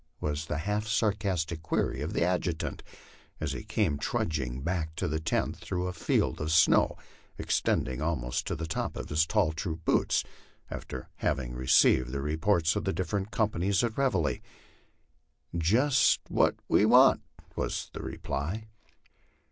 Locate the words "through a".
5.57-5.93